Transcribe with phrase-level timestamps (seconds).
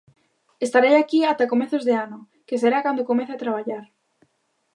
[0.65, 3.85] Estarei aquí ata comezos de ano, que será cando comece a traballar.